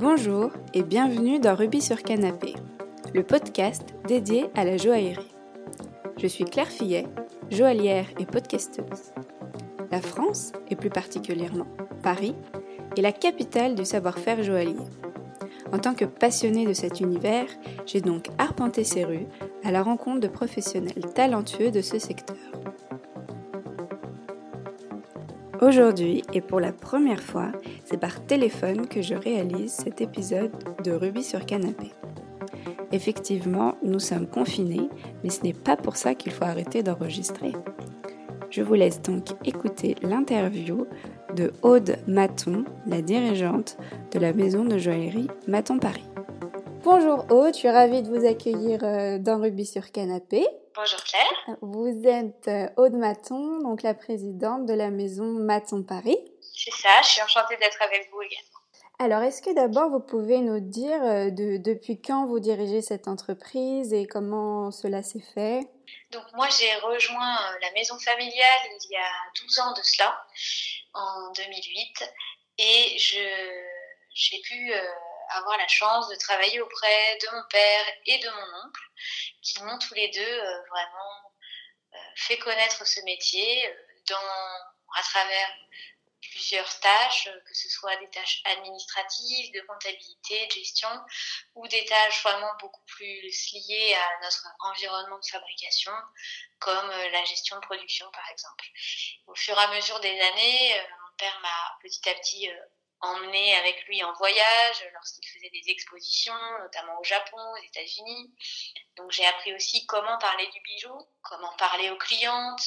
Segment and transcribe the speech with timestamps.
[0.00, 2.54] Bonjour et bienvenue dans Ruby sur Canapé,
[3.12, 5.30] le podcast dédié à la joaillerie.
[6.16, 7.06] Je suis Claire Fillet,
[7.50, 9.12] joaillière et podcasteuse.
[9.90, 11.66] La France, et plus particulièrement
[12.02, 12.34] Paris,
[12.96, 14.88] est la capitale du savoir-faire joaillier.
[15.70, 17.48] En tant que passionnée de cet univers,
[17.84, 19.26] j'ai donc arpenté ces rues
[19.64, 22.38] à la rencontre de professionnels talentueux de ce secteur.
[25.60, 27.52] Aujourd'hui, et pour la première fois,
[27.90, 30.52] c'est par téléphone que je réalise cet épisode
[30.84, 31.90] de Ruby sur Canapé.
[32.92, 34.88] Effectivement, nous sommes confinés,
[35.24, 37.52] mais ce n'est pas pour ça qu'il faut arrêter d'enregistrer.
[38.48, 40.86] Je vous laisse donc écouter l'interview
[41.34, 43.76] de Aude Maton, la dirigeante
[44.12, 46.08] de la maison de joaillerie Maton Paris.
[46.84, 50.46] Bonjour Aude, je suis ravie de vous accueillir euh, dans Ruby sur Canapé.
[50.76, 51.56] Bonjour Claire.
[51.60, 56.18] Vous êtes euh, Aude Maton, donc la présidente de la maison Maton Paris.
[56.62, 58.58] C'est ça, je suis enchantée d'être avec vous également.
[58.98, 63.08] Alors, est-ce que d'abord vous pouvez nous dire euh, de, depuis quand vous dirigez cette
[63.08, 65.62] entreprise et comment cela s'est fait?
[66.10, 69.10] Donc moi j'ai rejoint euh, la maison familiale il y a
[69.42, 70.22] 12 ans de cela,
[70.92, 72.12] en 2008,
[72.58, 74.72] et j'ai pu
[75.30, 78.82] avoir la chance de travailler auprès de mon père et de mon oncle,
[79.42, 81.32] qui m'ont tous les deux euh, vraiment
[81.94, 83.74] euh, fait connaître ce métier euh,
[84.08, 85.48] dans, à travers
[86.30, 90.88] plusieurs tâches, que ce soit des tâches administratives, de comptabilité, de gestion,
[91.54, 95.92] ou des tâches vraiment beaucoup plus liées à notre environnement de fabrication,
[96.58, 98.66] comme la gestion de production par exemple.
[99.26, 102.48] Au fur et à mesure des années, mon père m'a petit à petit
[103.00, 108.34] emmené avec lui en voyage lorsqu'il faisait des expositions, notamment au Japon, aux États-Unis.
[108.96, 112.62] Donc j'ai appris aussi comment parler du bijou, comment parler aux clientes,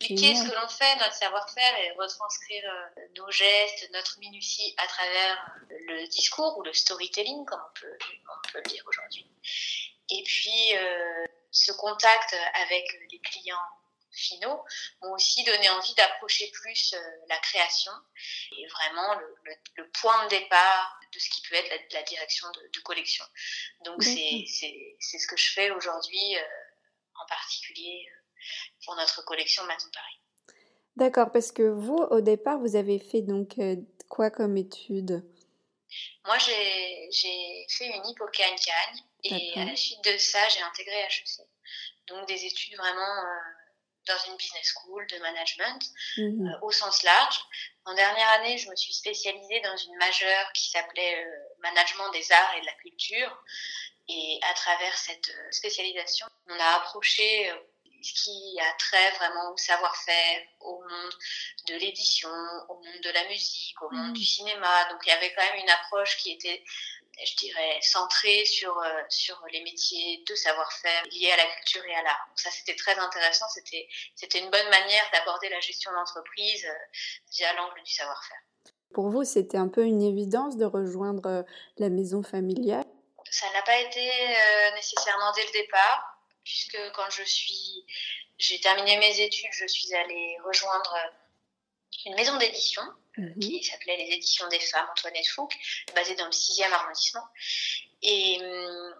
[0.00, 4.86] expliquer ce que l'on fait, notre savoir-faire et retranscrire euh, nos gestes, notre minutie à
[4.86, 9.26] travers le discours ou le storytelling, comme on peut, on peut le dire aujourd'hui.
[10.10, 13.56] Et puis euh, ce contact avec les clients
[14.14, 14.64] finaux
[15.02, 16.98] m'ont aussi donné envie d'approcher plus euh,
[17.28, 17.92] la création
[18.56, 19.14] et vraiment
[19.76, 23.24] le, point de départ de ce qui peut être la, direction de, collection.
[23.84, 26.42] Donc c'est ce que je fais aujourd'hui, euh,
[27.14, 30.20] en particulier euh, pour notre collection Maton Paris.
[30.96, 33.56] D'accord, parce que vous, au départ, vous avez fait donc
[34.08, 35.24] quoi comme étude?
[36.24, 38.56] Moi, j'ai fait une hypocagne
[39.24, 41.46] et à la suite de ça, j'ai intégré HEC.
[42.06, 43.22] Donc des études vraiment
[44.06, 45.82] dans une business school de management
[46.16, 46.46] mhm.
[46.46, 47.40] euh, au sens large.
[47.84, 52.30] En dernière année, je me suis spécialisée dans une majeure qui s'appelait euh, Management des
[52.32, 53.44] arts et de la culture.
[54.08, 57.52] Et à travers cette euh, spécialisation, on a approché
[58.02, 61.14] ce qui a trait vraiment au savoir-faire, au monde
[61.68, 62.28] de l'édition,
[62.68, 64.12] au monde de la musique, au monde mhm.
[64.12, 64.84] du cinéma.
[64.90, 66.62] Donc il y avait quand même une approche qui était
[67.22, 71.94] je dirais, centré sur, euh, sur les métiers de savoir-faire liés à la culture et
[71.94, 72.28] à l'art.
[72.34, 73.46] ça, c'était très intéressant.
[73.48, 76.98] C'était, c'était une bonne manière d'aborder la gestion d'entreprise euh,
[77.32, 78.38] via l'angle du savoir-faire.
[78.92, 81.42] Pour vous, c'était un peu une évidence de rejoindre euh,
[81.78, 82.84] la maison familiale?
[83.30, 84.12] Ça n'a pas été
[84.74, 87.84] nécessairement dès le départ, puisque quand je suis,
[88.38, 90.94] j'ai terminé mes études, je suis allée rejoindre
[92.06, 92.82] une maison d'édition
[93.16, 93.38] mhm.
[93.38, 95.54] qui s'appelait les éditions des femmes Antoinette Fouque,
[95.94, 97.26] basée dans le 6e arrondissement.
[98.02, 98.94] Et hum,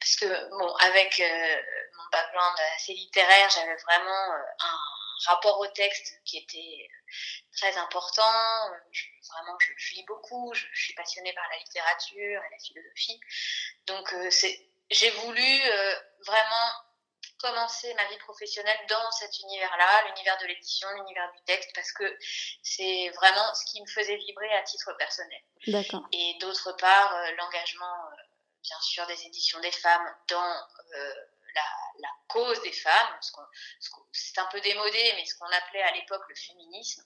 [0.00, 1.56] parce que, bon, avec euh,
[1.96, 4.78] mon background assez littéraire, j'avais vraiment euh, un
[5.26, 6.88] rapport au texte qui était
[7.56, 8.22] très important.
[9.32, 13.20] vraiment, je, lis beaucoup, je, suis passionnée par la littérature et la philosophie.
[13.86, 15.60] Donc, euh, c'est, j'ai voulu
[16.24, 16.70] vraiment
[17.38, 22.18] commencer ma vie professionnelle dans cet univers-là, l'univers de l'édition, l'univers du texte, parce que
[22.62, 25.42] c'est vraiment ce qui me faisait vibrer à titre personnel.
[26.12, 28.16] Et d'autre part, euh, l'engagement, euh,
[28.62, 31.14] bien sûr, des éditions des femmes dans euh,
[31.54, 33.18] la, cause des femmes,
[34.12, 37.02] c'est un peu démodé, mais ce qu'on appelait à l'époque le féminisme,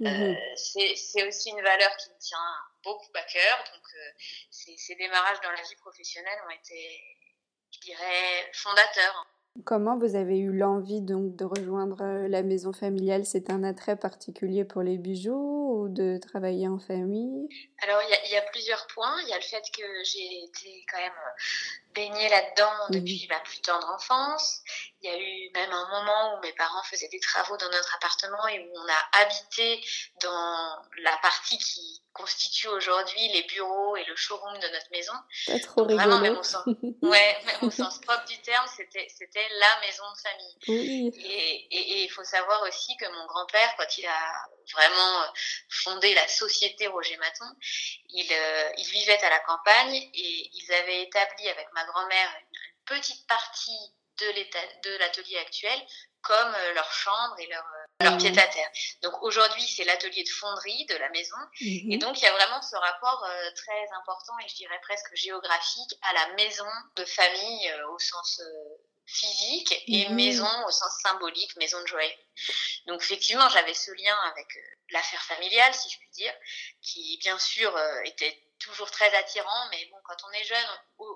[0.00, 0.36] mhm.
[0.56, 3.64] c'est aussi une valeur qui me tient beaucoup à cœur.
[3.72, 3.86] Donc,
[4.50, 7.02] ces démarrages dans la vie professionnelle ont été,
[7.70, 9.26] je dirais, fondateurs.
[9.62, 13.24] Comment vous avez eu l'envie donc de rejoindre euh, la maison familiale?
[13.24, 17.48] C'est un attrait particulier pour les bijoux ou de travailler en famille?
[17.84, 19.20] Alors il y, a plusieurs points.
[19.22, 21.12] Il y a le fait que j'ai été quand même
[21.94, 24.60] baigné là-dedans depuis ma plus tendre enfance.
[25.02, 27.94] Il y a eu même un moment où mes parents faisaient des travaux dans notre
[27.96, 29.84] appartement et où on a habité
[30.22, 35.12] dans la partie qui constitue aujourd'hui les bureaux et le showroom de notre maison.
[35.46, 35.96] Pas trop rigolo.
[35.96, 36.64] Vraiment, même au sens,
[37.02, 40.56] ouais, même au sens propre du terme, c'était, c'était la maison de famille.
[40.68, 41.12] Oui.
[41.70, 44.32] Et il faut savoir aussi que mon grand-père, quand il a
[44.72, 45.32] vraiment
[45.68, 47.46] fondé la société Roger Maton,
[48.30, 53.26] euh, il vivait à la campagne et ils avaient établi avec ma grand-mère une petite
[53.26, 55.80] partie de l'atelier actuel
[56.24, 58.70] comme euh, leur chambre et leur, euh, leur pied à terre.
[59.02, 61.36] Donc aujourd'hui, c'est l'atelier de fonderie de la maison.
[61.60, 61.92] Mhm.
[61.92, 65.14] Et donc, il y a vraiment ce rapport euh, très important et je dirais presque
[65.14, 66.66] géographique à la maison
[66.96, 68.40] de famille au sens
[69.06, 72.16] physique et maison au sens symbolique, maison de joaillerie.
[72.86, 74.46] Donc effectivement, j'avais ce lien avec
[74.90, 76.34] l'affaire familiale, si je puis dire,
[76.80, 80.66] qui bien sûr était toujours très attirant, mais bon, quand on est jeune,
[80.98, 81.06] on,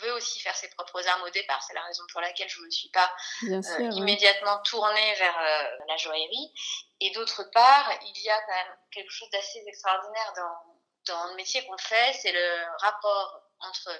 [0.00, 1.62] veut aussi faire ses propres armes au départ.
[1.62, 3.10] C'est la raison pour laquelle je ne me suis pas
[3.44, 3.78] euh, sûr.
[3.78, 3.94] ouais.
[3.94, 6.52] immédiatement tournée vers euh, la joaillerie.
[7.00, 11.36] Et d'autre part, il y a quand même quelque chose d'assez extraordinaire dans, dans le
[11.36, 13.90] métier qu'on fait, c'est le rapport entre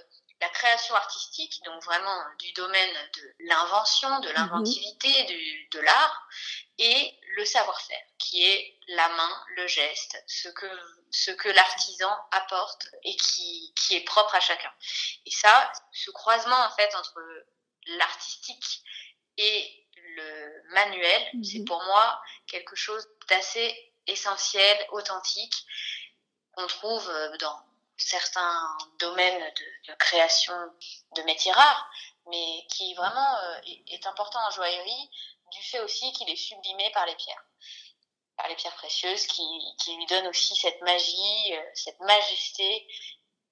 [0.40, 6.28] la création artistique, donc vraiment du domaine de l'invention, de l'inventivité, du- de l'art,
[6.78, 10.66] et le savoir-faire, qui est la main, le geste, ce que,
[11.10, 14.72] ce que l'artisan apporte et qui, qui est propre à chacun.
[15.24, 17.18] Et ça, ce croisement en fait entre
[17.86, 18.82] l'artistique
[19.38, 21.44] et le manuel, Mhm.
[21.44, 25.54] c'est pour moi quelque chose d'assez essentiel, authentique,
[26.52, 27.65] qu'on trouve euh, dans
[27.96, 30.54] certains domaines de, de création
[31.16, 31.90] de métiers rares,
[32.30, 35.10] mais qui vraiment euh, est, important en joaillerie
[35.52, 37.44] du fait aussi qu'il est sublimé par les pierres,
[38.36, 39.42] par les pierres précieuses, qui,
[39.78, 42.86] qui lui donnent aussi cette magie, euh, cette majesté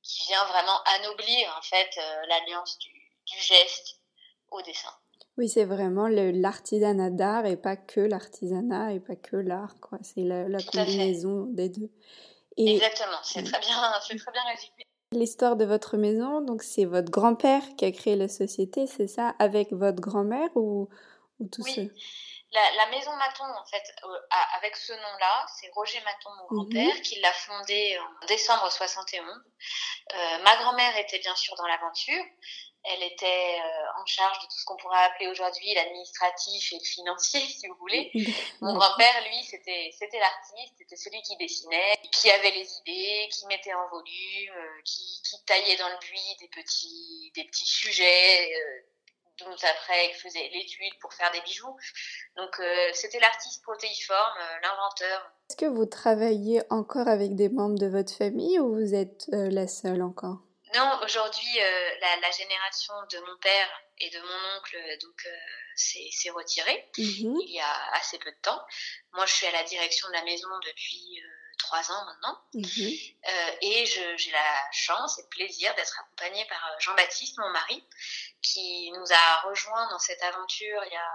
[0.02, 2.93] qui vient vraiment anoblir en fait euh, l'alliance du,
[3.26, 4.00] du geste
[4.50, 4.94] au dessin.
[5.37, 9.99] Oui, c'est vraiment l'artisanat d'art et pas que l'artisanat et pas que l'art, quoi.
[10.02, 11.91] C'est la, combinaison des deux.
[12.56, 14.85] Et Exactement, c'est très bien, c'est très bien résumé.
[15.12, 19.35] l'histoire de votre maison, donc c'est votre grand-père qui a créé la société, c'est ça,
[19.39, 20.89] avec votre grand-mère ou,
[21.41, 21.75] ou tout Oui.
[21.75, 21.91] seul?
[22.55, 26.47] La, la maison Maton, en fait, euh, a- avec ce nom-là, c'est Roger Maton, mon
[26.47, 29.25] grand-père, qui l'a fondé en décembre 71.
[30.15, 32.23] Euh, ma grand-mère était bien sûr dans l'aventure.
[32.87, 36.85] Elle était euh, en charge de tout ce qu'on pourrait appeler aujourd'hui l'administratif et le
[36.85, 38.11] financier, si vous voulez.
[38.61, 43.47] Mon grand-père, lui, c'était c'était l'artiste, c'était celui qui dessinait, qui avait les idées, qui
[43.47, 44.55] mettait en volume,
[44.85, 48.53] qui, qui taillait dans le buis des petits des petits sujets,
[49.38, 51.76] dont après il faisait l'étude pour faire des bijoux.
[52.36, 55.32] Donc euh, c'était l'artiste protéiforme, euh, l'inventeur.
[55.50, 59.50] Est-ce que vous travaillez encore avec des membres de votre famille ou vous êtes euh,
[59.50, 60.38] la seule encore?
[60.75, 61.56] Non, aujourd'hui,
[62.00, 65.28] la, la génération de mon père et de mon oncle donc
[65.76, 66.90] s'est retirée.
[66.98, 67.36] Mhm.
[67.46, 68.60] il y a assez peu de temps.
[69.12, 71.22] Moi, je suis à la direction de la maison depuis
[71.59, 72.39] trois ans maintenant.
[72.55, 72.93] Mhm.
[73.29, 77.83] Euh, et j'ai la chance et le plaisir d'être accompagnée par euh, Jean-Baptiste, mon mari,
[78.43, 81.12] qui nous a rejoints dans cette aventure il y a,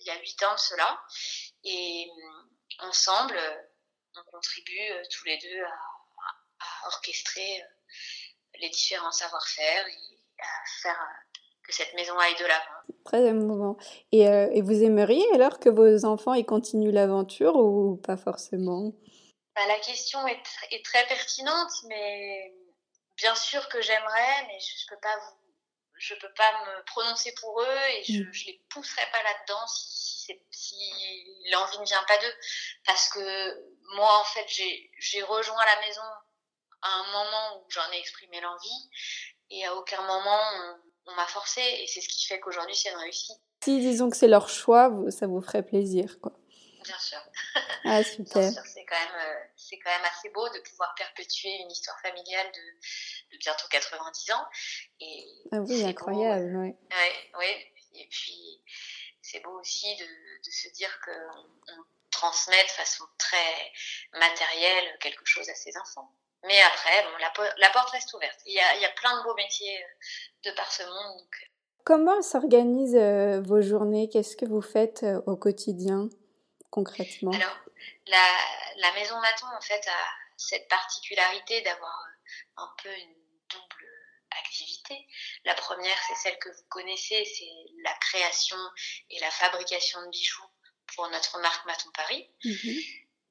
[0.00, 1.00] il y a huit ans de cela.
[1.64, 3.38] Et euh, ensemble,
[4.16, 5.78] on contribue tous les deux à,
[6.60, 7.62] à orchestrer
[8.60, 11.08] les différents savoir-faire et à faire
[11.62, 12.80] que cette maison aille de l'avant.
[13.04, 13.76] Très émouvant.
[14.12, 18.92] Et, euh, et vous aimeriez alors que vos enfants ils continuent l'aventure ou pas forcément?
[19.56, 22.52] Bah, la question est, tr- est très pertinente, mais
[23.16, 25.36] bien sûr que j'aimerais, mais je, je peux pas vous,
[25.98, 28.32] je peux pas me prononcer pour eux et je, Mm.
[28.32, 30.76] je les pousserai pas là-dedans si, si,
[31.50, 32.34] l'envie ne vient pas d'eux,
[32.86, 36.00] parce que moi en fait j'ai rejoint la maison
[36.82, 38.90] à un moment où j'en ai exprimé l'envie
[39.50, 42.90] et à aucun moment on, on m'a forcé et c'est ce qui fait qu'aujourd'hui c'est
[42.90, 46.32] une réussite, Si disons que c'est leur choix, ça vous ferait plaisir, quoi.
[46.84, 47.18] Bien sûr.
[47.84, 48.50] Ah, super.
[48.66, 52.46] c'est quand même euh, c'est quand même assez beau de pouvoir perpétuer une histoire familiale
[52.52, 54.46] de, de bientôt 90 ans
[55.00, 56.76] et Ah oui, incroyable, ouais.
[56.90, 57.72] ouais, ouais.
[57.94, 58.62] et puis
[59.22, 61.10] c'est beau aussi de, de se dire que
[61.72, 63.72] on, transmet de façon très
[64.18, 66.12] matérielle quelque chose à ses enfants.
[66.44, 68.38] Mais après, bon, la, po- la porte reste ouverte.
[68.46, 71.18] Il y a, il y a plein de beaux métiers euh, de par ce monde.
[71.18, 71.46] Donc, euh,
[71.84, 74.08] Comment s'organisent vos journées?
[74.12, 76.08] Qu'est-ce que vous faites au quotidien,
[76.70, 77.32] concrètement?
[77.32, 77.56] Alors,
[78.06, 78.38] la,
[78.76, 83.14] la maison Maton, en fait, a cette particularité d'avoir euh, un peu une
[83.48, 83.88] double
[84.30, 85.06] activité.
[85.44, 88.56] La première, c'est celle que vous connaissez, c'est la création
[89.10, 90.50] et la fabrication de bijoux
[90.94, 92.30] pour notre marque Maton Paris.
[92.44, 92.78] Mhm.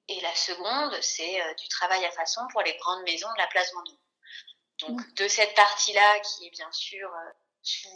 [0.10, 3.48] Et la seconde, c'est euh, du travail à façon pour les grandes maisons de la
[3.48, 3.98] place Vendôme.
[4.79, 7.31] Donc, de cette partie-là, qui est bien sûr euh,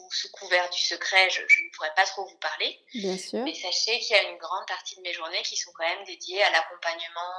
[0.10, 2.80] sous, couvert du secret, je, ne pourrais pas trop vous parler.
[2.94, 3.44] Bien sûr.
[3.44, 6.04] Mais sachez qu'il y a une grande partie de mes journées qui sont quand même
[6.06, 7.34] dédiées à l'accompagnement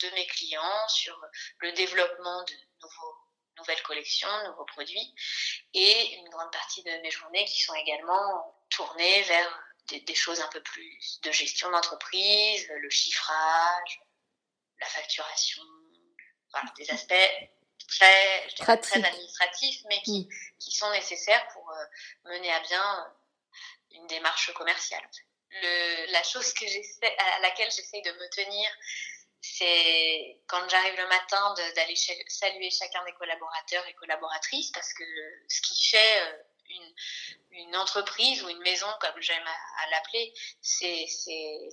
[0.00, 1.18] de mes clients sur
[1.58, 3.16] le développement de nouveaux,
[3.58, 5.14] nouvelles collections, nouveaux produits,
[5.74, 10.48] et une grande partie de mes journées qui sont également tournées vers des, choses un
[10.48, 14.00] peu plus de gestion d'entreprise, le chiffrage,
[14.80, 15.62] la facturation,
[16.52, 17.48] voilà, des aspects
[17.88, 20.58] très, très administratifs, mais qui, mm.
[20.58, 21.84] qui sont nécessaires pour euh,
[22.30, 25.02] mener à bien euh, une démarche commerciale.
[25.50, 28.70] Le, la chose que à laquelle j'essaye de me tenir,
[29.40, 35.04] c'est quand j'arrive le matin d'aller saluer chacun des collaborateurs et collaboratrices, parce que
[35.48, 36.94] ce qui fait euh, une,
[37.52, 41.06] une entreprise ou une maison, comme j'aime à, l'appeler, c'est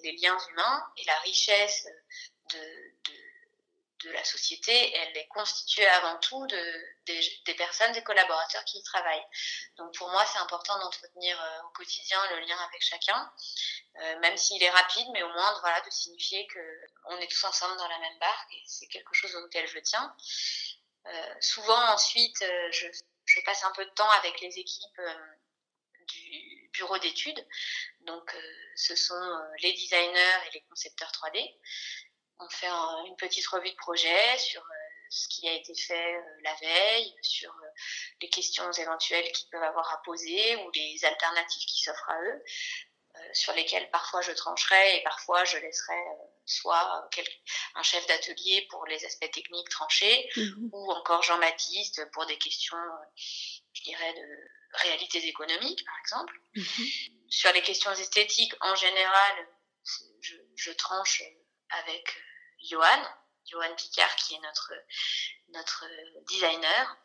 [0.04, 1.86] les liens humains et la richesse
[2.52, 3.25] de, de
[4.06, 8.84] de la société, elle est constituée avant tout de, des, personnes, des collaborateurs qui y
[8.84, 9.26] travaillent.
[9.78, 13.34] Donc pour moi, c'est important d'entretenir euh, au quotidien le lien avec chacun,
[13.98, 17.78] euh, même s'il est rapide, mais au moins voilà, de signifier qu'on est tous ensemble
[17.78, 20.16] dans la même barque et c'est quelque chose auquel je tiens.
[21.08, 22.88] Euh, souvent ensuite, je,
[23.46, 25.02] passe un peu de temps avec les équipes
[26.08, 27.46] du bureau d'études.
[28.02, 28.36] Donc
[28.76, 31.54] ce sont les designers et les concepteurs 3D
[32.40, 32.68] on fait
[33.08, 34.74] une petite revue de projet sur euh,
[35.10, 37.68] ce qui a été fait euh, la veille, sur euh,
[38.22, 42.44] les questions éventuelles qu'ils peuvent avoir à poser ou les alternatives qui s'offrent à eux,
[43.32, 45.96] sur lesquelles parfois je trancherai et parfois je laisserai
[46.46, 47.10] soit
[47.76, 50.70] un chef d'atelier pour les aspects techniques tranchés mhm.
[50.74, 52.76] ou encore Jean-Baptiste pour des questions,
[53.72, 56.34] je dirais, de réalités économiques par exemple.
[56.56, 56.88] Mhm.
[57.30, 59.48] Sur les questions esthétiques, en général,
[60.20, 61.24] je, je tranche
[61.70, 62.16] avec
[62.64, 63.04] Johan,
[63.46, 64.74] Johan Picard, qui est notre,
[65.50, 65.86] notre
[66.30, 66.98] designer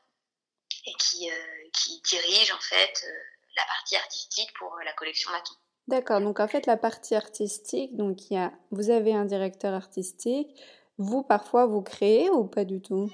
[0.86, 3.12] et qui, euh, qui dirige en fait euh,
[3.56, 5.54] la partie artistique pour la collection Matou.
[5.88, 9.74] D'accord, donc en fait la partie artistique, donc il y a, vous avez un directeur
[9.74, 10.48] artistique,
[10.98, 13.10] vous parfois vous créez ou pas du tout?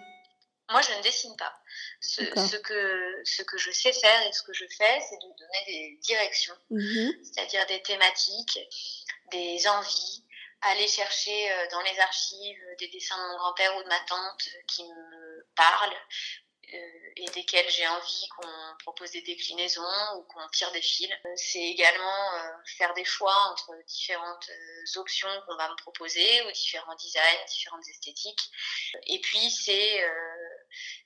[0.71, 1.53] Moi je ne dessine pas.
[2.00, 5.29] Ce, ce, que, ce que je sais faire et ce que je fais, c'est de
[5.38, 7.12] donner des directions, mhm.
[7.23, 8.59] c'est-à-dire des thématiques,
[9.31, 10.25] des envies,
[10.63, 14.49] aller chercher euh, dans les archives des dessins de mon grand-père ou de ma tante
[14.67, 15.97] qui me parlent
[16.75, 19.83] euh, et desquels j'ai envie qu'on propose des déclinaisons
[20.17, 21.11] ou qu'on tire des fils.
[21.11, 22.31] Euh, c'est également
[22.77, 24.51] faire des choix entre différentes
[24.97, 28.51] options qu'on va me proposer ou différents designs, différentes esthétiques.
[29.07, 30.05] Et puis c'est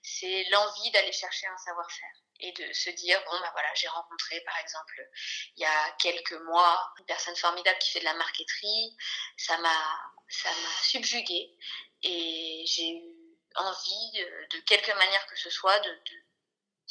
[0.02, 4.40] c'est l'envie d'aller chercher un savoir-faire et de se dire bon bah voilà j'ai rencontré
[4.40, 5.08] par exemple
[5.56, 8.96] il y a quelques mois une personne formidable qui fait de la marqueterie.
[9.36, 11.56] Ça m'a ça m'a subjuguée
[12.02, 13.20] et j'ai eu
[13.56, 14.12] envie
[14.52, 15.98] de, quelque manière que ce soit de,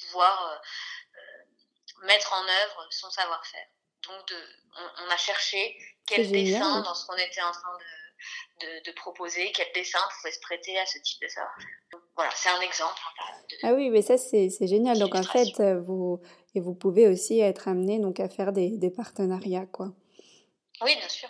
[0.01, 0.57] pouvoir euh,
[1.15, 3.67] euh, mettre en œuvre son savoir-faire.
[4.03, 4.55] Donc de,
[4.97, 7.98] on, a cherché quel dessin dans ce qu'on était en train de,
[8.85, 11.67] de, proposer, quel dessin pouvait se prêter à ce type de savoir-faire.
[12.15, 12.99] Voilà, c'est un exemple.
[13.63, 14.99] ah oui, mais ça c'est génial.
[14.99, 16.21] Donc en fait, euh, vous
[16.55, 19.93] et vous pouvez aussi être amené donc à faire des, des partenariats, quoi.
[20.81, 21.29] Oui, bien sûr.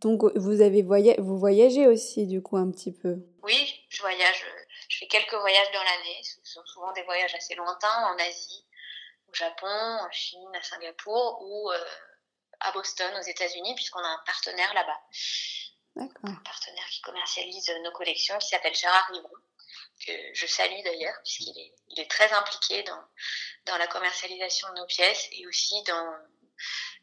[0.00, 3.16] Donc vous avez voyagé, vous voyagez aussi du coup un petit peu.
[3.42, 4.44] Oui, je voyage.
[4.88, 6.20] Je fais quelques voyages dans l'année.
[6.22, 8.66] Ce sont souvent des voyages assez lointains en Asie,
[9.28, 11.84] au Japon, en Chine, à Singapour ou euh,
[12.60, 15.00] à Boston, aux États-Unis, puisqu'on a un partenaire là-bas.
[15.96, 19.30] Un partenaire qui commercialise nos collections, qui s'appelle Gérard Livron
[20.06, 23.00] que je salue d'ailleurs, puisqu'il est, il est très impliqué dans,
[23.66, 26.16] dans la commercialisation de nos pièces et aussi dans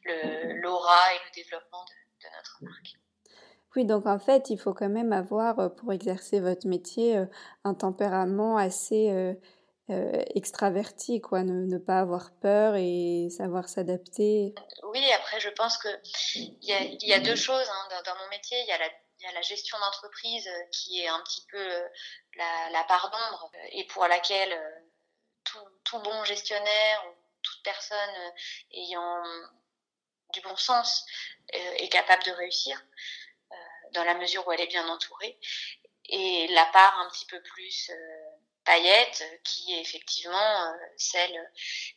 [0.05, 2.93] l'aura et le développement de, notre marque.
[3.75, 7.25] Oui, donc en fait, il faut quand même avoir, euh, pour exercer votre métier, euh,
[7.63, 9.09] un tempérament assez
[9.89, 14.53] euh, extraverti, quoi, ne, pas avoir peur et savoir s'adapter.
[14.83, 15.77] Oui, après, je pense
[16.73, 18.57] a, il y a deux choses hein, dans, mon métier.
[18.61, 18.87] Il y a la
[19.21, 21.87] il y a la gestion d'entreprise euh, qui est un petit peu euh,
[22.35, 24.59] la, part d'ombre euh, et pour laquelle
[25.43, 28.31] tout, bon gestionnaire ou toute personne
[28.71, 29.21] ayant
[30.33, 31.05] du bon sens
[31.49, 32.81] est capable de réussir
[33.91, 35.37] dans la mesure où elle est bien entourée.
[36.05, 37.91] Et la part un petit peu plus
[38.71, 41.51] paillette, qui est effectivement celle,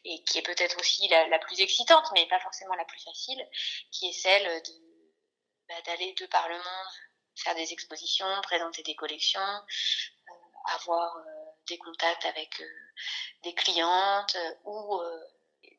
[0.04, 3.48] et qui est peut-être aussi la, plus excitante, mais pas forcément la plus facile,
[3.92, 4.62] qui est celle
[5.68, 6.92] bah, d'aller de par le monde
[7.36, 10.32] faire des expositions, présenter des collections, euh,
[10.74, 11.22] avoir euh,
[11.68, 12.92] des contacts avec euh,
[13.42, 15.00] des clientes ou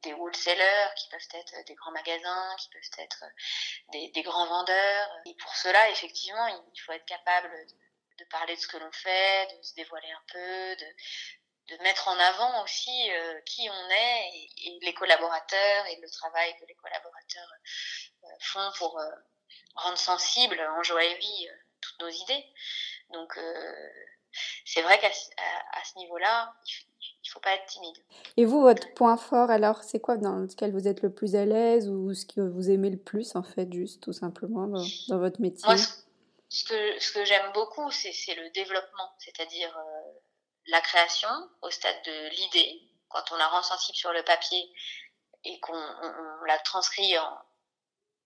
[0.03, 3.23] des wholesalers qui peuvent être des grands magasins, qui peuvent être
[3.91, 5.09] des, des, grands vendeurs.
[5.25, 7.84] Et pour cela, effectivement, il faut être capable de,
[8.17, 12.07] de parler de ce que l'on fait, de se dévoiler un peu, de, de mettre
[12.07, 14.29] en avant aussi euh, qui on est
[14.65, 17.53] et, les collaborateurs et le travail que les collaborateurs
[18.24, 19.10] euh, font pour euh,
[19.75, 21.48] rendre sensible en joaillerie
[21.81, 22.45] toutes nos idées.
[23.12, 23.38] Donc
[24.65, 26.53] c'est vrai qu'à à, ce niveau-là,
[27.24, 27.95] il faut pas être timide.
[28.38, 31.45] Et vous, votre point fort, alors, c'est quoi dans lequel vous êtes le plus à
[31.45, 35.19] l'aise ou ce que vous aimez le plus, en fait, juste tout simplement dans, dans
[35.19, 35.65] votre métier?
[35.67, 35.77] Moi,
[36.55, 39.77] ce que, ce que j'aime beaucoup, c'est le développement, c'est-à-dire
[40.67, 41.29] la création
[41.62, 44.74] au stade de l'idée, quand on la rend sensible sur le papier
[45.43, 47.41] et qu'on la transcrit en,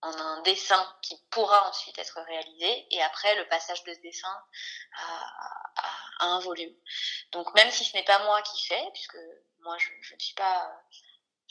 [0.02, 4.44] un dessin qui pourra ensuite être réalisé, et après le passage de ce dessin
[4.96, 6.74] à, un volume.
[7.32, 9.18] Donc même si ce n'est pas moi qui fais, puisque
[9.60, 10.70] moi je, ne suis pas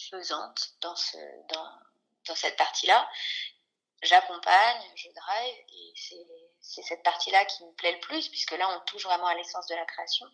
[0.10, 1.18] faisante dans, ce,
[1.50, 1.72] dans,
[2.26, 3.10] dans cette partie-là,
[4.02, 8.86] j'accompagne, je drive, et c'est cette partie-là qui me plaît le plus, puisque là on
[8.86, 10.28] touche vraiment à l'essence de la création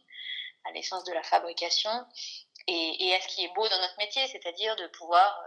[0.66, 1.92] à l'essence de la fabrication
[2.68, 5.40] et, à ce qui est beau dans notre métier, c'est-à-dire de pouvoir,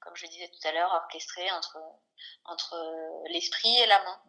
[0.00, 1.78] comme je disais tout à l'heure, orchestrer entre,
[2.44, 2.76] entre
[3.30, 4.22] l'esprit et la main,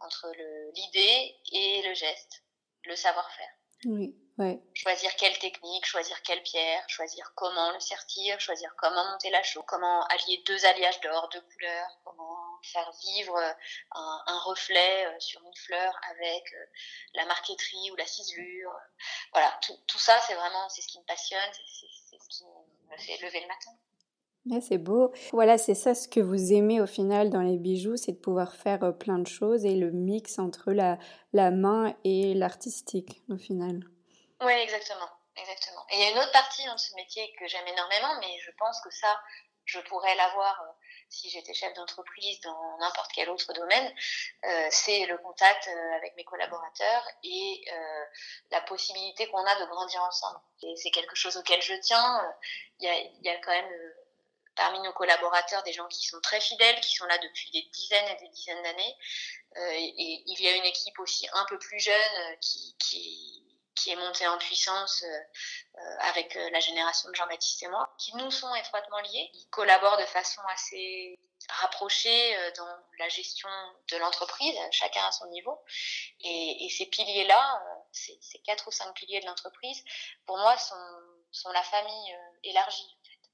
[0.00, 0.32] entre
[0.74, 2.42] l'idée et le geste,
[2.84, 3.50] le savoir-faire.
[3.84, 4.60] Oui, ouais.
[4.74, 9.62] Choisir quelle technique, choisir quelle pierre, choisir comment le sertir, choisir comment monter la chaux,
[9.66, 13.52] comment allier deux alliages d'or, deux couleurs, comment faire vivre euh,
[13.92, 16.64] un, reflet euh, sur une fleur avec euh,
[17.14, 18.72] la marqueterie ou la ciselure.
[19.32, 22.96] Voilà, tout, tout ça, c'est vraiment c'est ce qui me passionne, c'est ce qui me
[22.96, 24.60] fait lever le matin.
[24.60, 25.12] c'est beau.
[25.32, 28.54] Voilà, c'est ça ce que vous aimez au final dans les bijoux, c'est de pouvoir
[28.54, 30.98] faire plein de choses et le mix entre la,
[31.32, 33.84] la main et l'artistique au final.
[34.42, 35.08] Oui, exactement.
[35.36, 35.86] Exactement.
[35.90, 38.50] Et il y a une autre partie dans ce métier que j'aime énormément, mais je
[38.58, 39.18] pense que ça,
[39.64, 40.62] je pourrais l'avoir
[41.12, 43.94] si j'étais chef d'entreprise dans n'importe quel autre domaine,
[44.44, 48.04] euh, c'est le contact euh, avec mes collaborateurs et euh,
[48.50, 50.40] la possibilité qu'on a de grandir ensemble.
[50.62, 52.34] Et c'est quelque chose auquel je tiens.
[52.80, 53.92] Il y a, y a, quand même
[54.56, 58.08] parmi nos collaborateurs des gens qui sont très fidèles, qui sont là depuis des dizaines
[58.08, 58.96] et des dizaines d'années.
[59.56, 63.41] et, il y a une équipe aussi un peu plus jeune qui, qui
[63.74, 67.94] qui est monté en puissance euh, euh, avec euh, la génération de Jean-Baptiste et moi,
[67.98, 69.30] qui nous sont étroitement liés.
[69.34, 73.48] Ils collaborent de façon assez rapprochée dans la gestion
[73.90, 75.58] de l'entreprise, chacun à son niveau.
[76.20, 79.82] Et, et ces piliers-là, ces, ces, quatre ou cinq piliers de l'entreprise,
[80.24, 80.74] pour moi, sont,
[81.32, 82.96] sont la famille élargie.
[83.00, 83.30] En fait.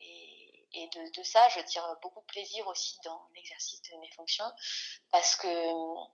[0.00, 4.10] Et, et de, de, ça, je tire beaucoup de plaisir aussi dans l'exercice de mes
[4.12, 4.50] fonctions,
[5.10, 5.48] parce que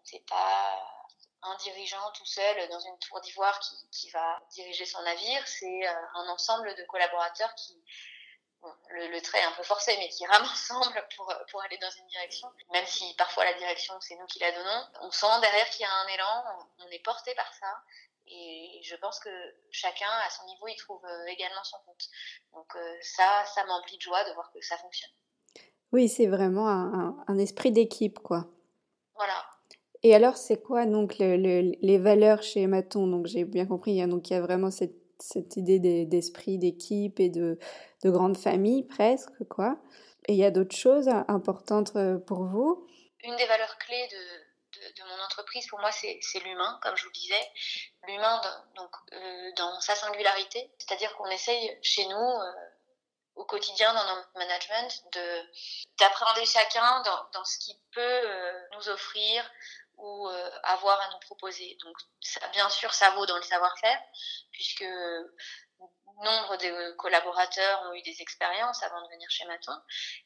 [0.02, 0.95] c'est pas
[1.42, 5.86] un dirigeant tout seul dans une tour d'ivoire qui, qui, va diriger son navire, c'est
[5.86, 7.80] euh, un ensemble de collaborateurs qui,
[8.90, 12.06] le, trait est un peu forcé, mais qui rament ensemble pour, pour aller dans une
[12.06, 12.48] direction.
[12.72, 15.84] Même si parfois la direction, c'est nous qui la donnons, on sent derrière qu'il y
[15.84, 17.82] a un élan, on, est porté par ça.
[18.28, 19.30] Et je pense que
[19.70, 22.08] chacun, à son niveau, il trouve euh, également son compte.
[22.52, 25.12] Donc euh, ça, ça m'emplit de joie de voir que ça fonctionne.
[25.92, 28.46] Oui, c'est vraiment un, un esprit d'équipe, quoi.
[29.14, 29.46] Voilà,
[30.06, 34.30] et alors, c'est quoi donc les valeurs chez Maton Donc, j'ai bien compris, a, donc,
[34.30, 37.58] il y a vraiment cette, cette idée d'esprit d'équipe et de,
[38.04, 39.76] de, grande famille presque, quoi.
[40.28, 42.86] Et il y a d'autres choses importantes euh, pour vous?
[43.24, 47.14] Une des valeurs clés de, mon entreprise, pour moi, c'est l'humain, comme je vous le
[47.14, 47.50] disais.
[48.06, 48.40] L'humain
[48.76, 52.52] donc euh, dans sa singularité, c'est-à-dire qu'on essaye chez nous, euh,
[53.34, 55.02] au quotidien dans notre management,
[55.98, 58.22] d'appréhender chacun dans, ce qu'il peut
[58.72, 59.44] nous offrir,
[59.96, 61.76] ou euh, avoir à nous proposer.
[61.82, 61.96] Donc,
[62.52, 64.00] bien sûr, ça vaut dans le savoir-faire,
[64.52, 64.84] puisque
[66.22, 69.76] nombre de collaborateurs ont eu des expériences avant de venir chez Maton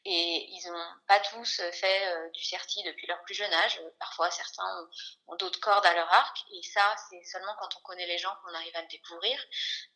[0.05, 3.81] et ils n'ont pas tous fait euh, du certi depuis leur plus jeune âge.
[3.99, 4.89] Parfois, certains
[5.27, 8.35] ont, d'autres cordes à leur arc et ça, c'est seulement quand on connaît les gens
[8.43, 9.45] qu'on arrive à le découvrir.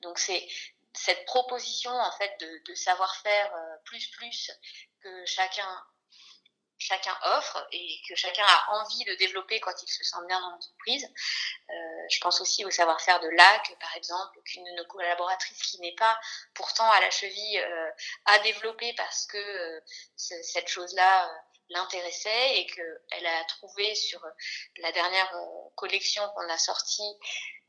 [0.01, 0.47] Donc, c'est
[0.93, 4.51] cette proposition en fait de, de savoir-faire euh, plus plus
[5.01, 5.85] que chacun
[6.79, 10.51] chacun offre et que chacun a envie de développer quand il se sent bien dans
[10.51, 11.05] l'entreprise.
[11.71, 11.75] Euh,
[12.11, 15.95] je pense aussi au savoir-faire de LAC, par exemple, qu'une de nos collaboratrices qui n'est
[15.95, 16.19] pas
[16.55, 17.91] pourtant à la cheville euh,
[18.27, 19.81] a développé parce que euh,
[20.17, 24.21] cette chose-là euh, l'intéressait et qu'elle a trouvé sur
[24.79, 25.33] la dernière
[25.75, 27.19] collection qu'on a sortie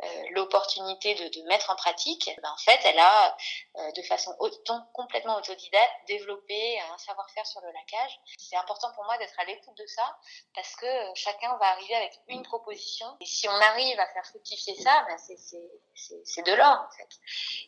[0.03, 3.37] euh, l'opportunité de, mettre en pratique, ben, en fait, elle a,
[3.77, 8.19] euh, de façon autant, complètement autodidacte, développé un savoir-faire sur le laquage.
[8.37, 10.19] C'est important pour moi d'être à l'écoute de ça
[10.53, 14.75] parce que chacun va arriver avec une proposition et si on arrive à faire fructifier
[14.81, 17.09] ça, ben c'est de l'or en fait.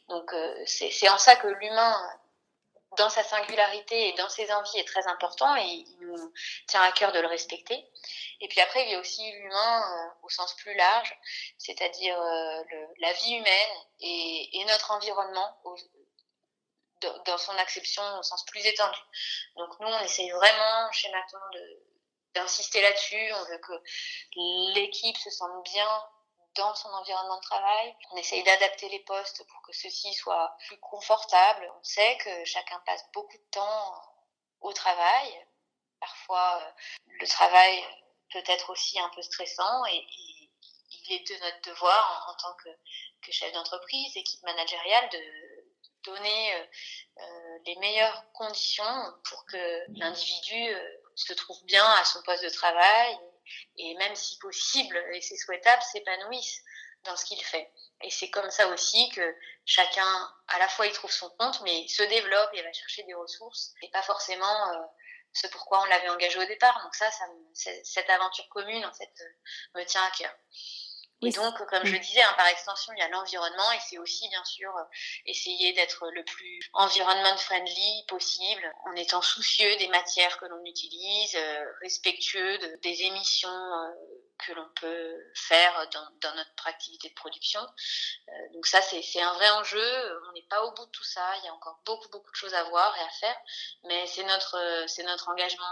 [0.10, 1.96] Donc euh, c'est en ça que l'humain
[2.96, 6.34] dans sa singularité et dans ses envies est très important et il nous
[6.68, 7.86] tient à cœur de le respecter.
[8.40, 11.18] Et puis après, il y a aussi l'humain euh, au sens plus large,
[11.58, 12.64] c'est-à-dire euh,
[13.00, 15.58] la vie humaine et, notre environnement
[17.26, 19.00] dans son acception au sens plus étendu.
[19.56, 21.38] Donc nous, on essaye vraiment chez Maton
[22.36, 23.34] d'insister là-dessus.
[23.34, 23.74] On veut que
[24.76, 25.88] l'équipe se sente bien
[26.58, 27.96] dans son environnement de travail.
[28.12, 31.72] On essaye d'adapter les postes pour que ceux-ci soient plus confortables.
[31.80, 34.02] On sait que chacun passe beaucoup de temps
[34.62, 35.48] au travail.
[36.00, 36.72] Parfois, euh,
[37.06, 37.84] le travail
[38.32, 40.06] peut être aussi un peu stressant et,
[41.10, 45.20] il est de notre devoir en, tant que, chef d'entreprise, équipe managériale, de
[46.04, 46.66] donner euh,
[47.20, 50.76] euh, les meilleures conditions pour que l'individu
[51.16, 53.18] se trouve bien à son poste de travail
[53.78, 56.62] et même si possible, et c'est souhaitable, s'épanouisse
[57.04, 57.72] dans ce qu'il fait.
[58.02, 61.88] Et c'est comme ça aussi que chacun, à la fois, il trouve son compte, mais
[61.88, 64.86] se développe et va chercher des ressources, et pas forcément euh,
[65.34, 66.82] ce pourquoi on l'avait engagé au départ.
[66.84, 67.26] Donc ça, ça
[67.84, 70.34] cette aventure commune, en fait, euh, me tient à cœur.
[71.24, 73.98] Et donc, comme je le disais, hein, par extension, il y a l'environnement et c'est
[73.98, 74.84] aussi, bien sûr, euh,
[75.26, 81.36] essayer d'être le plus environnement friendly possible en étant soucieux des matières que l'on utilise,
[81.36, 83.90] euh, respectueux de, des émissions euh,
[84.46, 87.62] que l'on peut faire dans, dans, notre activité de production.
[88.54, 90.20] donc ça, c'est un vrai enjeu.
[90.30, 91.26] On n'est pas au bout de tout ça.
[91.40, 93.38] Il y a encore beaucoup, beaucoup de choses à voir et à faire.
[93.86, 95.66] Mais c'est notre, c'est notre engagement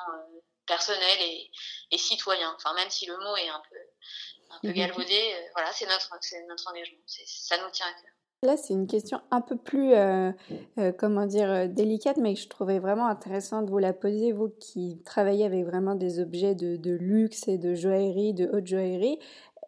[0.66, 1.52] personnel et,
[1.92, 2.54] et citoyen.
[2.56, 3.78] Enfin, même si le mot est un peu
[4.50, 4.74] un peu mhm.
[4.74, 5.34] galvaudé.
[5.34, 6.10] Euh, voilà, c'est notre,
[6.48, 6.98] notre engagement.
[7.08, 8.12] Ça nous tient à cœur.
[8.44, 10.32] Là, c'est une question un peu plus, euh,
[10.78, 15.02] euh, comment dire, délicate, mais je trouvais vraiment intéressant de vous la poser, vous qui
[15.04, 19.20] travaillez avec vraiment des objets de, de luxe et de joaillerie, de haute joaillerie.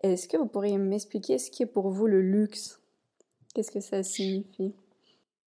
[0.03, 2.79] Est-ce que vous pourriez m'expliquer ce qui est pour vous le luxe?
[3.55, 4.75] Qu'est-ce que ça signifie?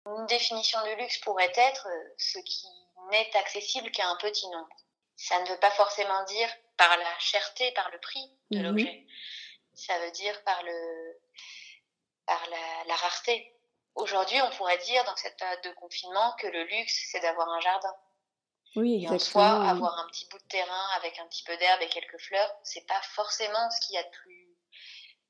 [0.07, 2.67] Une définition de luxe pourrait être ce qui
[3.11, 4.69] n'est accessible qu'à un petit nombre.
[5.19, 8.65] Ça ne veut pas forcément dire par la cherté, par le prix de mhm.
[8.65, 9.07] l'objet.
[9.75, 11.21] Ça veut dire par le
[12.25, 12.47] par
[12.87, 13.55] la, rareté.
[13.95, 17.61] Aujourd'hui, on pourrait dire dans cette période de confinement que le luxe, c'est d'avoir un
[17.61, 17.95] jardin.
[18.77, 19.13] Oui, exactement.
[19.13, 21.89] Et en soi, avoir un petit bout de terrain avec un petit peu d'herbe et
[21.89, 24.57] quelques fleurs, c'est pas forcément ce qu'il y a de plus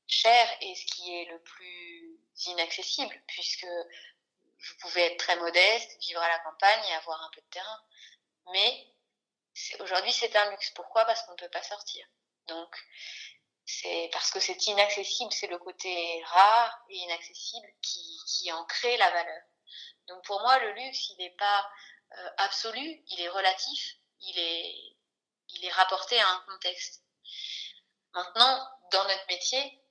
[0.08, 6.20] cher et ce qui est le plus inaccessible, puisque vous pouvez être très modeste, vivre
[6.20, 7.80] à la campagne et avoir un peu de terrain.
[8.52, 8.86] Mais
[9.80, 10.70] Aujourd'hui, c'est un luxe.
[10.70, 11.04] Pourquoi?
[11.04, 12.06] Parce qu'on ne peut pas sortir.
[12.46, 12.74] Donc,
[13.66, 18.96] c'est parce que c'est inaccessible, c'est le côté rare et inaccessible qui, qui en crée
[18.96, 19.42] la valeur.
[20.06, 21.70] Donc pour moi, le luxe, il n'est pas
[22.16, 24.74] euh, absolu, il est relatif, il est,
[25.50, 27.02] il est rapporté à un contexte.
[28.14, 29.82] Maintenant, dans notre métier,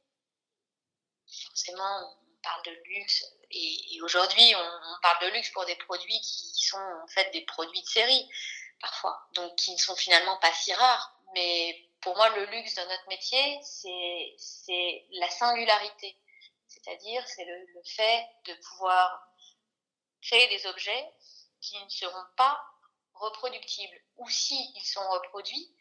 [1.46, 6.66] forcément, on parle de luxe et, aujourd'hui, on, parle de luxe pour des produits qui
[6.66, 8.30] sont en fait des produits de série
[8.80, 11.14] parfois, donc qui ne sont finalement pas si rares.
[11.34, 16.18] Mais pour moi, le luxe dans notre métier, c'est la singularité.
[16.68, 19.28] C'est-à-dire, c'est le, fait de pouvoir
[20.22, 21.10] créer des objets
[21.62, 22.62] qui ne seront pas
[23.14, 25.76] reproductibles, ou si ils sont reproduits,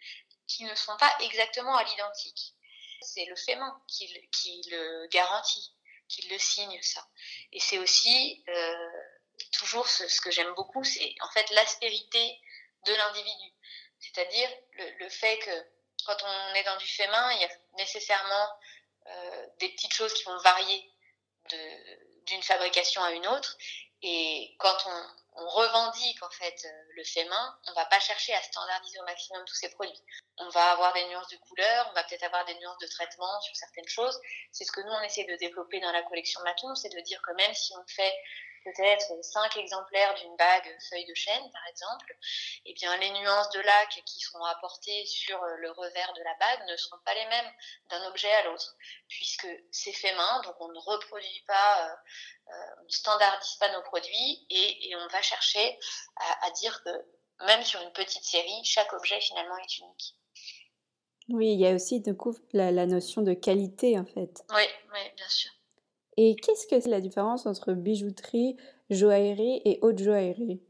[0.47, 2.55] qui ne sont pas exactement à l'identique.
[3.03, 5.75] C'est le fait qui, qui le garantit,
[6.09, 7.07] qui le signe, ça.
[7.53, 8.91] Et c'est aussi euh,
[9.53, 12.41] toujours ce, ce que j'aime beaucoup, c'est en fait l'aspérité
[12.87, 13.53] de l'individu.
[14.01, 14.49] C'est-à-dire
[14.99, 15.67] le, fait que
[16.07, 18.49] quand on est dans du fait main, il y a nécessairement
[19.07, 20.91] euh, des petites choses qui vont varier
[22.27, 23.57] d'une fabrication à une autre.
[24.03, 28.35] Et quand on, on revendique en fait euh, le fait main, on va pas chercher
[28.35, 30.01] à standardiser au maximum tous ces produits.
[30.39, 33.41] On va avoir des nuances de couleurs, on va peut-être avoir des nuances de traitement
[33.43, 34.19] sur certaines choses.
[34.51, 37.21] C'est ce que nous on essaie de développer dans la collection Maton, c'est de dire
[37.23, 38.15] que même si on fait
[38.67, 42.19] peut-être cinq exemplaires d'une bague feuille de chêne, par exemple,
[42.65, 46.35] eh bien les nuances de lac qui seront apportées sur euh, le revers de la
[46.35, 47.53] bague ne seront pas les mêmes
[47.91, 48.77] d'un objet à l'autre,
[49.09, 51.95] puisque c'est fait main, donc on ne reproduit pas, euh,
[52.49, 55.79] euh, on ne standardise pas nos produits et, et on va chercher
[56.17, 56.91] à, à, dire que
[57.47, 60.17] même sur une petite série, chaque objet finalement est unique.
[61.29, 64.45] Oui, il y a aussi de coup la, la notion de qualité en fait.
[64.51, 65.51] Oui, oui, bien sûr.
[66.17, 68.57] Et qu'est-ce que c'est la différence entre bijouterie,
[68.91, 70.63] joaillerie et haute joaillerie?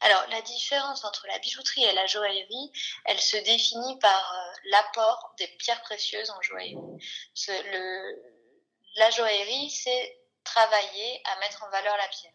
[0.00, 2.72] Alors, la différence entre la bijouterie et la joaillerie,
[3.04, 6.76] elle se définit par euh, l'apport des pierres précieuses en joaillerie.
[7.48, 8.22] Le,
[8.96, 12.32] la joaillerie, c'est travailler à mettre en valeur la pierre.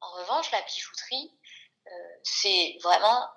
[0.00, 1.30] En revanche, la bijouterie,
[1.86, 1.90] euh,
[2.24, 3.28] c'est vraiment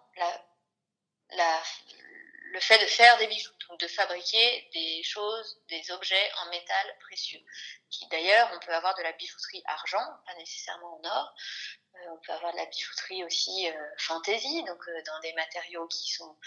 [1.31, 7.39] le fait de faire des bijoux, de fabriquer des choses, des objets en métal précieux.
[7.89, 11.35] Qui d'ailleurs, on peut avoir de la bijouterie argent, pas nécessairement en or,
[11.95, 16.37] euh, on peut avoir de la bijouterie aussi fantaisie, donc dans des matériaux qui sont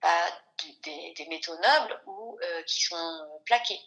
[0.00, 0.42] pas
[0.84, 3.80] des, métaux nobles ou qui sont plaqués.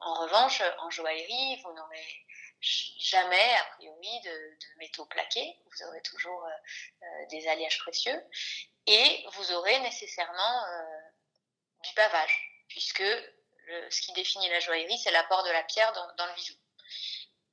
[0.00, 2.26] En revanche, en joaillerie, vous n'aurez
[2.60, 5.56] jamais, a priori, de, métaux plaqués.
[5.66, 6.50] Vous aurez toujours euh,
[7.02, 8.22] euh, des alliages précieux.
[8.86, 11.05] Et vous aurez nécessairement euh,
[11.86, 13.04] du pavage, puisque
[13.90, 16.54] ce qui définit la joaillerie, c'est l'apport de la pierre dans, le bijou.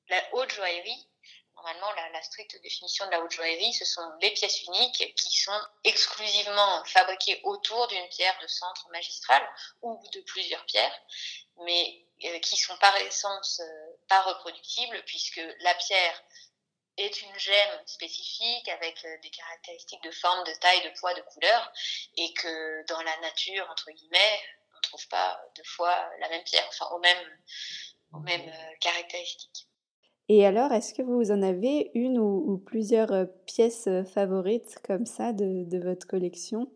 [0.09, 1.07] La haute joaillerie,
[1.55, 5.61] normalement, la, stricte définition de la haute joaillerie, ce sont les pièces uniques qui sont
[5.83, 9.47] exclusivement fabriquées autour d'une pierre de centre magistral
[9.81, 11.01] ou de plusieurs pierres,
[11.65, 12.05] mais
[12.41, 13.61] qui sont par essence
[14.07, 16.23] pas reproductibles puisque la pierre
[16.97, 21.21] est une gemme spécifique avec euh, des caractéristiques de forme, de taille, de poids, de
[21.21, 21.71] couleur
[22.17, 24.39] et que dans la nature, entre guillemets,
[24.73, 27.39] on ne trouve pas deux fois la même pierre, enfin aux mêmes,
[28.13, 29.67] aux mêmes euh, caractéristiques.
[30.29, 35.33] Et alors, est-ce que vous en avez une ou, plusieurs euh, pièces favorites comme ça
[35.33, 36.71] de, de votre collection?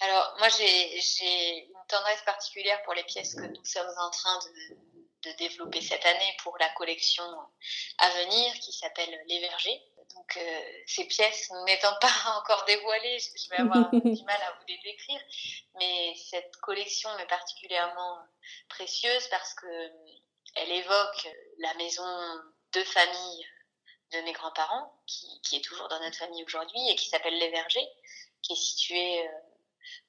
[0.00, 4.76] Alors, moi, j'ai une tendresse particulière pour les pièces que nous sommes en train de,
[5.22, 7.24] de développer cette année pour la collection
[7.98, 9.82] à venir qui s'appelle Les Vergers.
[10.14, 14.64] Donc euh, ces pièces n'étant pas encore dévoilées, je vais avoir du mal à vous
[14.68, 15.20] les décrire,
[15.78, 18.18] mais cette collection est particulièrement
[18.68, 19.88] précieuse parce que euh,
[20.56, 22.04] elle évoque la maison
[22.72, 23.46] de famille
[24.12, 27.50] de mes grands-parents, qui, qui, est toujours dans notre famille aujourd'hui et qui s'appelle Les
[27.50, 27.88] Vergers,
[28.42, 29.32] qui est située euh,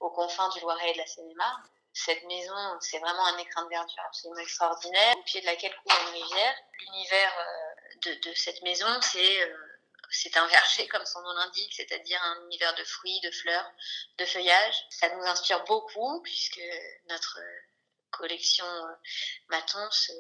[0.02, 3.70] aux confins du Loiret et de la Seine-et-Marne cette maison, c'est vraiment un écrin de
[3.70, 6.56] verdure absolument extraordinaire, au pied de laquelle coule une rivière.
[6.80, 9.58] L'univers euh, de, cette maison, c'est euh,
[10.10, 13.72] c'est un verger comme son nom l'indique, c'est-à-dire un univers de fruits, de fleurs,
[14.18, 14.86] de feuillages.
[14.90, 16.62] Ça nous inspire beaucoup puisque
[17.10, 17.40] notre
[18.12, 18.94] collection euh,
[19.50, 20.12] Maton se,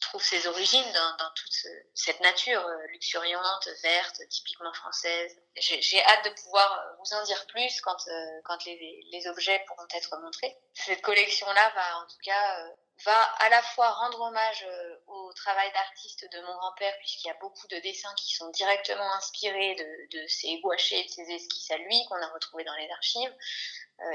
[0.00, 1.52] trouve ses origines dans, dans toute
[1.94, 5.36] cette nature euh, luxuriante, verte, typiquement française.
[5.56, 9.62] J'ai hâte de pouvoir euh, vous en dire plus quand, euh, quand les, les, objets
[9.66, 10.56] pourront être montrés.
[10.74, 12.64] Cette collection-là va en tout cas
[13.04, 14.66] va à la fois rendre hommage
[15.06, 19.14] au travail d'artiste de mon grand-père, puisqu'il y a beaucoup de dessins qui sont directement
[19.14, 22.90] inspirés de, de ses gouachés, de ses esquisses à lui, qu'on a retrouvés dans les
[22.90, 23.34] archives.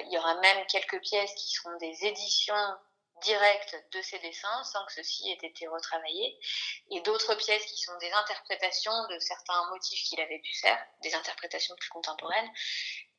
[0.05, 2.77] il y aura même quelques pièces qui seront des éditions
[3.21, 6.37] direct de ses dessins sans que ceci ait été retravaillé
[6.91, 11.15] et d'autres pièces qui sont des interprétations de certains motifs qu'il avait pu faire, des
[11.15, 12.49] interprétations plus contemporaines.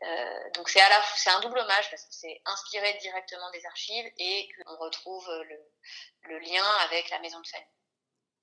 [0.03, 3.65] Euh, donc c'est à la c'est un double hommage parce que c'est inspiré directement des
[3.65, 5.59] archives et qu'on retrouve le,
[6.29, 7.67] le, lien avec la maison de famille.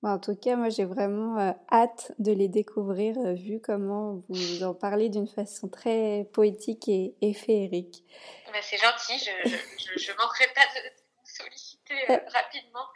[0.02, 4.64] En tout cas, moi j'ai vraiment euh, hâte de les découvrir euh, vu comment vous
[4.64, 8.04] en parlez d'une façon très poétique et, et féerique.
[8.52, 12.86] Ben, c'est gentil, je ne manquerai pas de, solliciter euh, rapidement.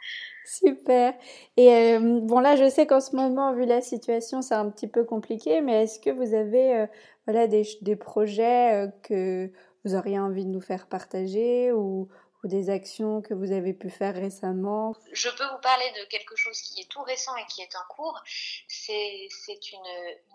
[0.45, 1.13] Super.
[1.57, 4.87] Et euh, bon, là, je sais qu'en ce moment, vu la situation, c'est un petit
[4.87, 6.87] peu compliqué, mais est-ce que vous avez euh,
[7.25, 9.51] voilà, des, des projets que
[9.85, 12.07] vous auriez envie de nous faire partager ou,
[12.43, 16.35] ou des actions que vous avez pu faire récemment Je peux vous parler de quelque
[16.35, 18.21] chose qui est tout récent et qui est en cours.
[18.67, 19.27] C'est
[19.71, 19.79] une,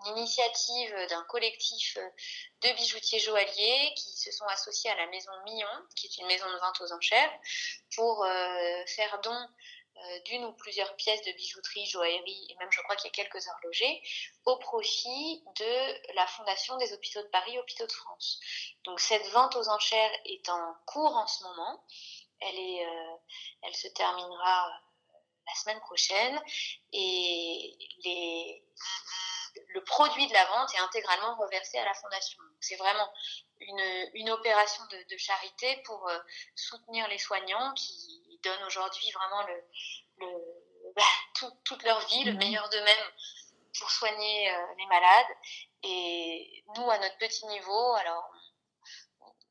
[0.05, 1.97] une, initiative d'un collectif
[2.61, 6.45] de bijoutiers joailliers qui se sont associés à la maison Millon, qui est une maison
[6.45, 7.31] de vente aux enchères,
[7.95, 9.47] pour euh, faire don
[10.25, 13.47] d'une ou plusieurs pièces de bijouterie, joaillerie et même je crois qu'il y a quelques
[13.47, 14.01] horlogers
[14.45, 18.39] au profit de la Fondation des hôpitaux de Paris, Hôpitaux de France.
[18.83, 21.83] Donc cette vente aux enchères est en cours en ce moment.
[22.41, 23.15] Elle, est, euh,
[23.63, 24.71] elle se terminera euh,
[25.47, 26.41] la semaine prochaine
[26.91, 28.63] et les,
[29.69, 32.43] le produit de la vente est intégralement reversé à la fondation.
[32.59, 33.09] C'est vraiment
[33.59, 36.09] une, une opération de, charité pour
[36.55, 39.63] soutenir les soignants qui donnent aujourd'hui vraiment le,
[40.17, 40.27] le
[40.95, 41.03] bah,
[41.63, 42.39] toute leur vie, le mhm.
[42.39, 43.11] meilleur d'eux-mêmes
[43.79, 45.37] pour soigner euh, les malades.
[45.83, 48.31] Et nous, à notre petit niveau, alors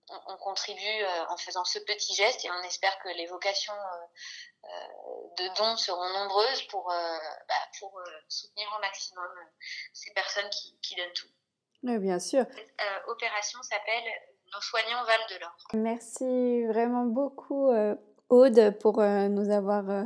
[0.08, 4.68] on, contribue euh, en faisant ce petit geste et on espère que les vocations euh,
[5.38, 9.28] de dons seront nombreuses pour, bah, pour soutenir au maximum
[9.92, 11.28] ces personnes qui, qui donnent tout.
[11.82, 12.46] Oui, bien sûr.
[12.54, 12.74] Cette
[13.08, 14.04] opération s'appelle
[14.52, 15.56] Nos soignants valent de l'or.
[15.74, 17.70] Merci vraiment beaucoup
[18.80, 20.02] Pour euh, nous avoir euh,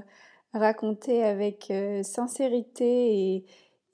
[0.53, 3.43] raconté avec euh, sincérité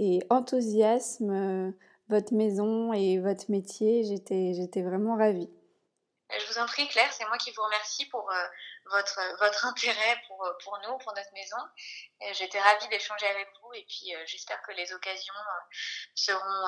[0.01, 1.73] et, enthousiasme
[2.09, 4.03] votre maison et votre métier.
[4.03, 5.49] J'étais, vraiment ravie.
[6.31, 8.29] Je vous en prie, Claire, c'est moi qui vous remercie pour
[8.90, 11.57] votre, intérêt pour, nous, pour notre maison.
[12.33, 15.35] J'étais ravie d'échanger avec vous et puis j'espère que les occasions
[16.14, 16.66] seront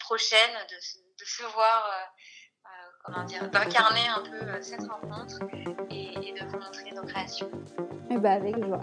[0.00, 1.88] prochaines de, se voir,
[3.04, 5.38] comment dire, d'incarner un peu cette rencontre
[8.10, 8.80] Et eh bah ben, avec joie.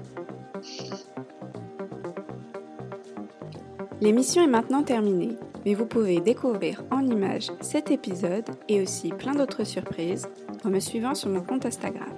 [4.02, 9.34] L'émission est maintenant terminée, mais vous pouvez découvrir en images cet épisode et aussi plein
[9.34, 10.28] d'autres surprises
[10.63, 12.10] en me suivant sur mon compte Instagram.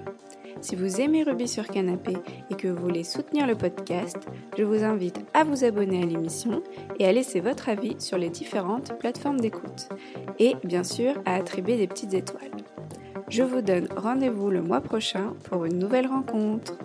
[0.60, 2.16] Si vous aimez Ruby sur Canapé
[2.50, 4.16] et que vous voulez soutenir le podcast,
[4.56, 6.62] je vous invite à vous abonner à l'émission
[6.98, 9.90] et à laisser votre avis sur les différentes plateformes d'écoute.
[10.38, 12.63] Et bien sûr à attribuer des petites étoiles.
[13.28, 16.78] Je vous donne rendez-vous le mois prochain pour une nouvelle rencontre.